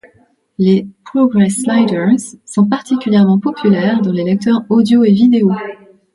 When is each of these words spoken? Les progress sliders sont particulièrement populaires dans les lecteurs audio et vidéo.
Les 0.57 0.87
progress 1.05 1.57
sliders 1.61 2.17
sont 2.43 2.65
particulièrement 2.65 3.37
populaires 3.37 4.01
dans 4.01 4.11
les 4.11 4.23
lecteurs 4.23 4.63
audio 4.67 5.03
et 5.03 5.11
vidéo. 5.11 5.51